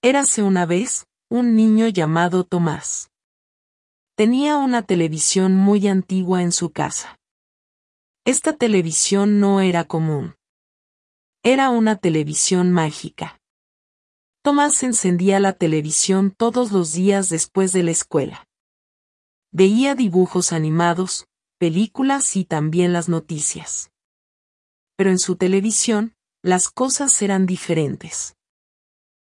Érase 0.00 0.44
una 0.44 0.64
vez, 0.64 1.08
un 1.28 1.56
niño 1.56 1.88
llamado 1.88 2.44
Tomás. 2.44 3.10
Tenía 4.16 4.56
una 4.58 4.84
televisión 4.84 5.56
muy 5.56 5.88
antigua 5.88 6.40
en 6.42 6.52
su 6.52 6.70
casa. 6.70 7.18
Esta 8.24 8.52
televisión 8.52 9.40
no 9.40 9.60
era 9.60 9.82
común. 9.88 10.36
Era 11.42 11.70
una 11.70 11.96
televisión 11.96 12.70
mágica. 12.70 13.40
Tomás 14.44 14.84
encendía 14.84 15.40
la 15.40 15.54
televisión 15.54 16.30
todos 16.30 16.70
los 16.70 16.92
días 16.92 17.28
después 17.28 17.72
de 17.72 17.82
la 17.82 17.90
escuela. 17.90 18.46
Veía 19.50 19.96
dibujos 19.96 20.52
animados, 20.52 21.26
películas 21.58 22.36
y 22.36 22.44
también 22.44 22.92
las 22.92 23.08
noticias. 23.08 23.90
Pero 24.96 25.10
en 25.10 25.18
su 25.18 25.34
televisión, 25.34 26.14
las 26.40 26.68
cosas 26.70 27.20
eran 27.20 27.46
diferentes. 27.46 28.37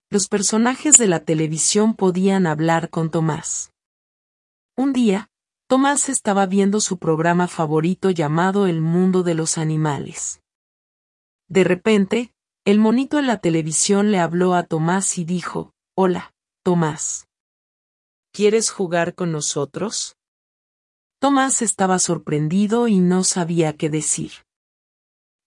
Los 0.09 0.29
personajes 0.29 0.99
de 0.99 1.09
la 1.09 1.25
televisión 1.25 1.95
podían 1.95 2.47
hablar 2.47 2.91
con 2.91 3.11
Tomás. 3.11 3.73
Un 4.77 4.93
día, 4.93 5.31
Tomás 5.67 6.09
estaba 6.09 6.47
viendo 6.47 6.81
su 6.81 6.99
programa 6.99 7.49
favorito 7.49 8.11
llamado 8.11 8.69
El 8.69 8.81
mundo 8.81 9.25
de 9.25 9.35
los 9.35 9.59
animales. 9.59 10.43
De 11.49 11.65
repente, 11.65 12.33
el 12.65 12.79
monito 12.79 13.19
en 13.19 13.27
la 13.27 13.39
televisión 13.39 14.13
le 14.13 14.21
habló 14.21 14.55
a 14.55 14.63
Tomás 14.63 15.19
y 15.19 15.25
dijo, 15.25 15.73
Hola, 15.97 16.33
Tomás. 16.63 17.27
¿Quieres 18.33 18.71
jugar 18.71 19.17
con 19.17 19.33
nosotros? 19.33 20.17
Tomás 21.19 21.63
estaba 21.63 21.99
sorprendido 21.99 22.87
y 22.87 23.01
no 23.01 23.25
sabía 23.25 23.77
qué 23.77 23.91
decir. 23.91 24.31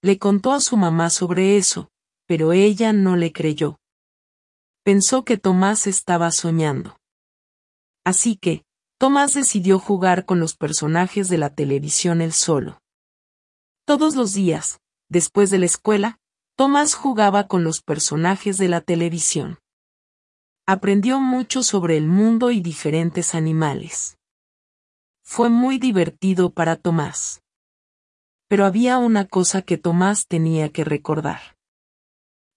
Le 0.01 0.19
contó 0.19 0.51
a 0.51 0.59
su 0.59 0.75
mamá 0.75 1.09
sobre 1.09 1.55
eso, 1.55 1.89
pero 2.25 2.51
ella 2.51 2.91
no 2.91 3.15
le 3.15 3.31
creyó. 3.31 3.79
Pensó 4.83 5.25
que 5.25 5.37
Tomás 5.37 5.87
estaba 5.87 6.31
soñando. 6.31 6.97
Así 8.05 8.37
que, 8.37 8.63
Tomás 8.97 9.33
decidió 9.33 9.79
jugar 9.79 10.25
con 10.25 10.39
los 10.39 10.55
personajes 10.55 11.29
de 11.29 11.37
la 11.37 11.49
televisión 11.53 12.21
él 12.21 12.33
solo. 12.33 12.81
Todos 13.85 14.15
los 14.15 14.33
días, 14.33 14.79
después 15.09 15.49
de 15.49 15.59
la 15.59 15.65
escuela, 15.65 16.19
Tomás 16.55 16.93
jugaba 16.93 17.47
con 17.47 17.63
los 17.63 17.81
personajes 17.81 18.57
de 18.57 18.67
la 18.67 18.81
televisión. 18.81 19.59
Aprendió 20.65 21.19
mucho 21.19 21.63
sobre 21.63 21.97
el 21.97 22.07
mundo 22.07 22.51
y 22.51 22.59
diferentes 22.59 23.33
animales. 23.33 24.17
Fue 25.23 25.49
muy 25.49 25.77
divertido 25.77 26.51
para 26.51 26.75
Tomás. 26.75 27.41
Pero 28.47 28.65
había 28.65 28.97
una 28.97 29.25
cosa 29.25 29.61
que 29.61 29.77
Tomás 29.77 30.27
tenía 30.27 30.69
que 30.69 30.83
recordar. 30.83 31.58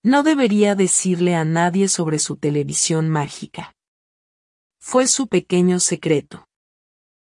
No 0.05 0.25
debería 0.25 0.75
decirle 0.75 1.37
a 1.37 1.45
nadie 1.45 1.87
sobre 1.87 2.19
su 2.19 2.37
televisión 2.37 3.09
mágica. 3.09 3.77
Fue 4.81 5.07
su 5.07 5.29
pequeño 5.29 5.79
secreto. 5.79 6.49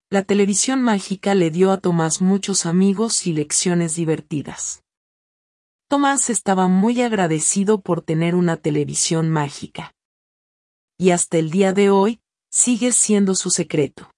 La 0.08 0.22
televisión 0.22 0.80
mágica 0.80 1.34
le 1.34 1.50
dio 1.50 1.72
a 1.72 1.78
Tomás 1.78 2.22
muchos 2.22 2.64
amigos 2.64 3.26
y 3.26 3.34
lecciones 3.34 3.96
divertidas. 3.96 4.82
Tomás 5.88 6.30
estaba 6.30 6.66
muy 6.66 7.02
agradecido 7.02 7.82
por 7.82 8.00
tener 8.00 8.34
una 8.34 8.56
televisión 8.56 9.28
mágica. 9.28 9.92
Y 10.96 11.10
hasta 11.10 11.36
el 11.36 11.50
día 11.50 11.74
de 11.74 11.90
hoy, 11.90 12.22
sigue 12.50 12.92
siendo 12.92 13.34
su 13.34 13.50
secreto. 13.50 14.13